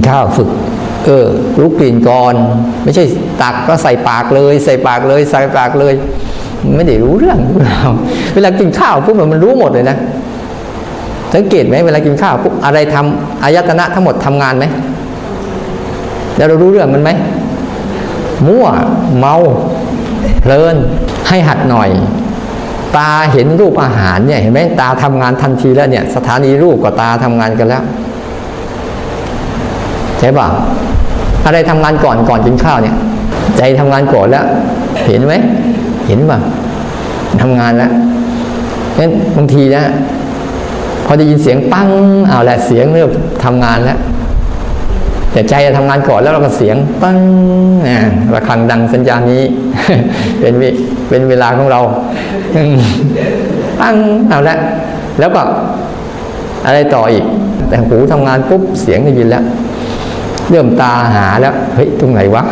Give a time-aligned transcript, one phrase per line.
[0.00, 0.48] นข้าวฝึก
[1.06, 1.26] เออ
[1.60, 2.34] รู้กลิ่นก่อน
[2.84, 3.04] ไม่ใช่
[3.42, 5.94] ตักก็ใส่ปากเลย ใส่ปากเลย ใส่ปากเลย
[6.76, 7.90] ไม่ได้รู้เรื่องรู้ราว
[8.34, 9.96] เวลากินข้าวปุ๊บมันรู้หมดเลยนะ
[11.34, 14.64] สังเกตไหมเวลากินข้าวปุ๊บอะไรทำอายตนะทั้งหมดทำงานไหม
[16.36, 17.10] แล้วเรารู้เรื่องมันไหม
[18.48, 18.66] มั่ว
[19.18, 19.36] เมา
[20.42, 20.76] เพลิน
[21.28, 21.90] ให้หัดหน่อย
[22.96, 27.82] ตาเห็นรูปอาหารเนี่ยเห็นไหมตาทำงานทันทีแล้วเนี่ย สถานีรูปกับตาทำงานกันแล้ว
[30.20, 30.46] ใช่ป่ะ
[31.44, 32.96] อะไรทำงานก่อนก่อนกินข้าวเนี่ย
[33.58, 34.44] ใจทำงานก่อนแล้ว
[35.06, 35.34] เห็นไหม
[36.06, 36.38] เห็นป่ะ
[37.40, 37.90] ทำงานแล้ว
[38.98, 39.82] งั้นบางทีนะ
[41.04, 41.88] พอได้ยินเสียงปั้ง
[42.28, 43.10] เอาแหละเสียงเริ่ม
[43.44, 43.98] ทำงานแล้ว
[45.32, 47.18] แต่ใจจะทำงานก่อนแล้วเราก็เสียงปั้ง
[47.88, 47.98] นะ
[48.34, 49.42] ระฆังดังสัญญานี้
[50.40, 50.68] เป็นวิ
[51.08, 51.80] เป็นเวลาของเรา
[53.80, 53.94] ปั้ง
[54.28, 54.56] เอาละ
[55.20, 55.42] แล้วก็
[56.66, 57.24] อะไรต่ออีก
[57.68, 59.44] แต่หูทำงานปุ๊บเสียงได้ยินแล้ว
[60.50, 62.42] เริ่มตาหาแล้วเฮ้ยตรงไหนวะ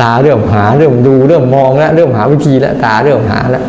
[0.00, 3.64] ตาเริ่มหาเริ่มดูเริ่มมองแล้วเริ่มหาวิธีแล้วตาเริ่มหาแล้ว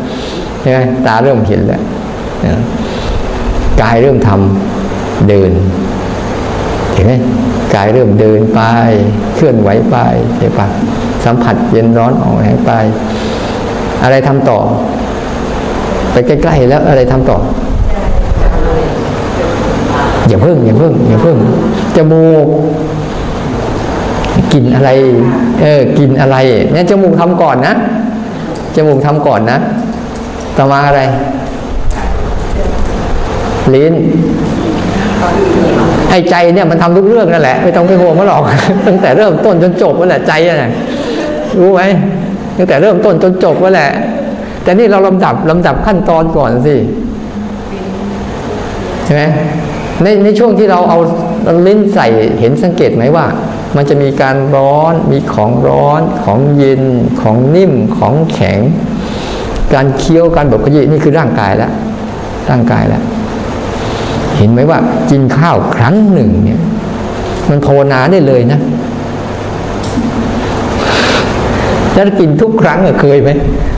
[0.60, 1.82] ใช่ไหมตาเริ่มเห็นแล้ว
[3.82, 5.52] กายเริ่มทำเดิน
[6.92, 7.12] เห็นไหม
[7.74, 8.60] กายเริ่มเดินไป
[9.34, 9.96] เคลื่อนไหวไป
[10.38, 10.66] เห็นปะ
[11.24, 12.72] สัมผัสเย็นร้อนออกหายไป
[14.02, 14.58] อะไรทำต่อ
[16.12, 17.38] ไปใกล้ๆแล้วอะไรทำต่อ
[20.28, 21.36] อย่าเพิ่งอย่าเพิ่งอย่าเพิ่ง
[21.96, 22.46] จมูก
[24.54, 24.90] กินอะไร
[25.62, 26.36] เออกลิ่นอะไร
[26.72, 27.74] เนี่ยจมูกทำก่อนนะ
[28.76, 29.58] จมูกทำก่อนนะ
[30.56, 31.00] ต่อมาอะไร
[33.74, 33.94] ลิ้น
[36.10, 38.42] ไอ้ใจเนี่ยมันทำทุกเรื่องนั่นแหละ ไม่ต้องไปห่วงมันหรอก
[38.86, 40.70] ตั้งแต่เริ่มต้นจนจบนั่นแหละใจน่ะ
[41.58, 41.82] รู้ไหม
[42.56, 43.90] ตั้งแต่เริ่มต้นจนจบนั่นแหละ
[44.62, 46.74] แต่นี่เราลำดับลำดับขั้นตอนก่อนสิ
[49.04, 49.22] ใช่ไหม
[50.02, 50.98] ในในช่วงที่เราเอา
[51.66, 52.06] ลิ้นใส่
[52.40, 53.26] เห็นสังเกตไหมว่า
[53.76, 56.82] มันจะมีการร้อน มีของร้อน ของเย็น
[57.20, 58.60] ของนิ่ม ของแข็ง
[59.74, 61.72] การเคี้ยว การบดขยี้นี่คือร่างกายแล้ว
[62.50, 63.02] ร่างกายแล้ว
[64.36, 64.78] เห็นไหมว่า
[65.10, 66.60] กินข้าวครั้งหนึ่งเนี่ย
[67.48, 68.60] มันภาวนาได้เลยนะ
[71.92, 73.30] แล้วกินทุกครั้งเคยไหม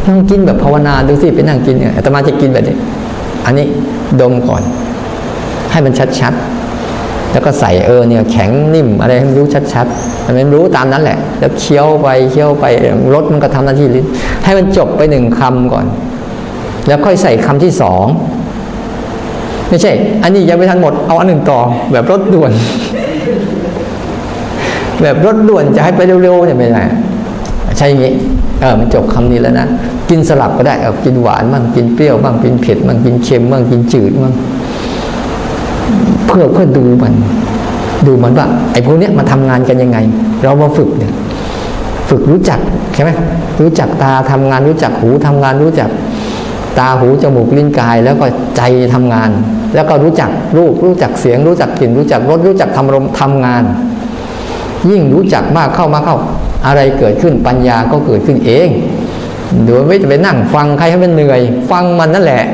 [0.07, 2.77] นั่งกินแบบภาวนาดูสิไปนั่งกินเนี่ยอาตมาจะกินแบบนี้
[3.47, 3.67] อันนี้
[4.21, 4.63] ดมก่อน
[5.71, 6.56] ให้มันชัดๆ
[7.37, 12.65] แล้วก็ใส่เออเนี่ยแข็งนิ่มอะไรให้มันรู้ชัดๆมันรู้ตามนั้นแหละ แล้วเคี้ยวไปเคี้ยวไป
[13.15, 14.07] รสมันก็ทำหน้าที่ลิ้น
[14.45, 15.87] ให้มันจบไปหนึ่งคำก่อน
[16.87, 18.05] แล้วค่อยใส่คำที่สอง
[19.69, 19.93] ไม่ใช่
[20.23, 21.61] อันนี้ยังไม่ทันหมดเอาอันหนึ่งต่อ
[21.93, 22.53] แบบรถด่วน
[25.03, 26.83] แบบรถด่วนจะให้ไปเร็วๆเนี่ยไม่ได้
[27.79, 28.13] ใช่อย่างนี้
[28.61, 29.67] เออมันจบคำนี้แล้วนะ
[30.09, 34.35] กินสลับก็ได้เอากินหวานบ้างกินเปรี้ยวบ้างกินเผ็ดบ้างกินเค็มบ้างกินจืดบ้าง
[36.37, 37.15] พื่อเพื่อดูมัน
[38.07, 39.99] ดูมันว่าไอ้พวกเนี้ยมาทำงานกันยังไง
[40.43, 41.13] เรามาฝึกเนี่ย
[42.11, 42.59] ฝึกรู้จัก
[42.95, 43.11] ใช่ไหม
[43.61, 45.91] รู้จักตาทำงานรู้จักหูทำงานรู้จัก
[46.79, 48.27] ตาหูจมูกลิ้นกาย แล้วก็
[48.57, 48.63] ใจ
[48.95, 49.31] ทำงาน
[49.75, 53.65] แล้วก็รู้จักรูปรู้จักเสียง รู้จักกลิ่นรู้จักรสรู้จักทำลมทำงาน
[54.91, 56.17] ยิ่งรู้จักมากเข้ามาเข้า
[56.67, 58.69] อะไรเกิดขึ้นปัญญาก็เกิดขึ้นเอง
[59.67, 62.45] โดยไม่จะไปนั่งฟังใครให้มันเหนื่อย ฟังมันนั่นแหละ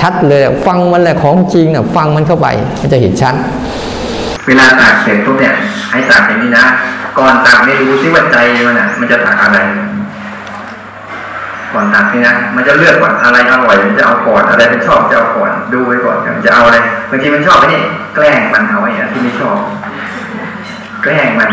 [0.00, 2.48] ชัดๆเลยฟังมันแหละของจริงน่ะฟังมันเข้าไป
[2.80, 3.34] มันจะเห็นชัด
[4.46, 5.54] เวลาตากเสร็จปุ๊บเนี่ย
[5.90, 6.64] ให้ตากอย่างนี้นะ
[7.18, 9.58] ก่อนตากนี่ดูซิว่าใจมันอะ มันจะตากอะไร
[11.72, 16.78] ก่อนตากนี่นะมันจะเลือกก่อนอะไรอร่อยมันจะเอาก่อนอะไรเป็นชอบจะเอาก่อนดูไว้ก่อนมันจะเอาอะไร
[17.10, 17.82] บางทีมันชอบไอ้นี่
[18.14, 19.58] แกล้งมันเอาไอ้เนี่ยที่ไม่ชอบ
[21.02, 21.50] แกล้งมัน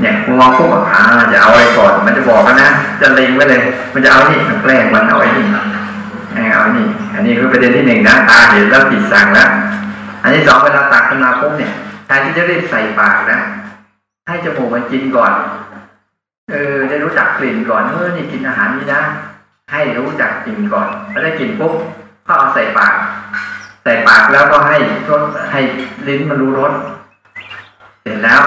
[0.00, 1.02] เนี่ยมองปุ๊บอ่า
[1.32, 2.68] จะเอาอะไรก่อน มันจะบอกกันนะ
[3.00, 3.60] จะเล็งไว้เลย
[3.94, 5.46] มันจะเอานี่แกล้งมันเอาไอ้นี่
[6.52, 9.48] เอานี่ อันนี้คือประเด็นที่หนึ่งนะตาเห็นแล้วจิตสั่งแล้ว
[10.22, 11.72] อันที่สองเวลาตักขึ้นมาปุ๊บเนี่ย
[12.06, 13.40] แทนที่จะรีบใส่ปากนะ
[14.28, 15.32] ให้จมูกมันกินก่อน
[16.50, 19.02] เออ ได้รู้จักกลิ่นก่อนเออนี่กินอาหารนี้นะ
[19.72, 21.72] ให้รู้จักกลิ่นก่อน แล้วได้กลิ่นปุ๊บ
[22.26, 22.94] ก็เอาใส่ปาก
[23.84, 24.76] ใส่ปากแล้วก็ให้
[25.10, 25.22] รส
[25.52, 25.60] ให้
[26.08, 26.72] ลิ้นมันรู้รส
[28.02, 28.42] เสร็จแล้ว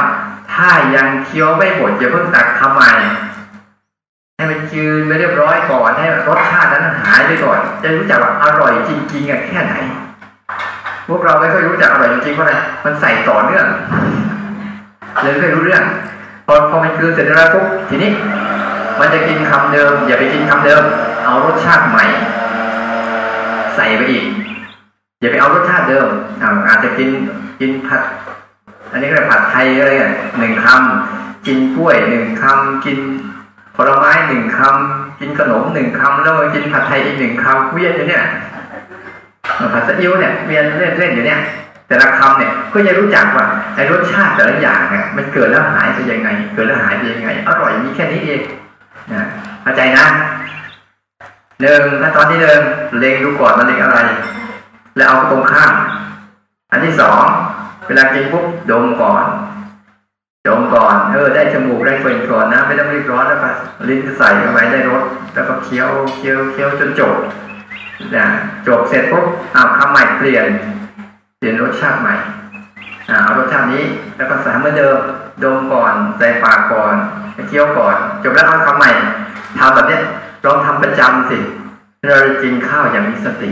[0.54, 2.92] ถ้ายังเคี้ยวไม่หมดอย่าเพิ่งตักทำใหม่
[4.38, 9.74] ให้มันจืนไปเรียบร้อยก่อนให้รสชาตินั้นหายไปก่อน จะรู้จักว่าอร่อยจริงๆอะแค่ไหน
[11.08, 12.54] พวกเราไม่ค่อยรู้จักอร่อยจริงๆเพราะอะไร
[12.86, 13.66] มันใส่ต่อเนื่อง
[15.22, 15.84] เลยไม่รู้เรื่อง
[16.48, 18.12] พอพอมันคืนเสร็จแล้วปุ๊บทีนี้
[19.00, 20.84] มันจะกินคำเดิม อย่าไปกินคำเดิม
[21.26, 22.06] เอารสชาติใหม่
[23.76, 24.24] ใส่ไปอีก
[25.22, 26.08] อย่าไปเอารสชาติเดิม
[26.68, 27.10] อาจจะกิน
[27.60, 28.02] กินผัด
[28.92, 32.98] อันนี้ก็เรียผัดไทยอะไรอะหนึ่งคำกินกล้วยหนึ่งคำกิน
[33.76, 38.24] ผลไม้หนึ่งคำกินขนมหนึ่งคำแล้วกินผัดไทยอีกหนึ่งคำเวียนอยู่เนี่ย
[39.74, 41.40] ผัดซีอิ๊วเนี่ยเวียนเล่นเล่นอยู่เนี่ย
[41.88, 48.42] แต่แต่ละคำเนี่ยก็จะรู้จักว่าไอ้รสชาติแต่ละอย่างเนี่ยมันเกิดแล้วหายไปยังไง เกิดแล้วหายไปยังไง อร่อยมีแค่นี้เอง
[49.12, 49.28] นะ
[49.62, 50.06] เข้าใจนะ
[51.62, 52.62] หนึ่งขั้นตอนที่หนึ่ง
[53.00, 54.00] เล็งดูก่อนมันเล็งอะไร
[54.98, 55.74] แล้วเอาตรงข้าม
[56.72, 57.24] อันที่สอง
[57.88, 59.24] เวลากินปุ๊บดมก่อน
[60.48, 63.50] ดมก่อนเออได้จมูกได้กลิ่นก่อนนะ ไม่ต้องรีบร้อนแล้วก็
[63.88, 65.04] ลิ้นใส่เข้าไปได้รส
[65.34, 67.16] แล้วก็เคี้ยวเคี้ยวเคี้ยวจนจบ
[68.16, 68.28] นะ
[68.68, 69.26] จบเสร็จปุ๊บ
[69.56, 70.46] อ้าวคำใหม่เปลี่ยน
[71.38, 72.16] เปลี่ยนรสชาติใหม่
[73.10, 73.84] อ่าเอารสชาตินี้
[74.18, 74.98] แล้วก็ใส่เหมือนเดิม
[75.44, 76.94] ดมก่อนใส่ปากก่อน
[77.50, 78.92] เคี้ยวก่อน จบแล้วเอาคำใหม่
[79.60, 80.02] ทำแบบเนี้ย
[80.46, 81.38] ลองทำประจำสิ
[82.10, 83.52] เราจะกินข้าวอย่างมีสติ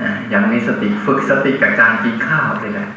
[0.00, 2.88] อ่าอย่างมีสติฝึกสติกับการกินข้าวเลยแหละ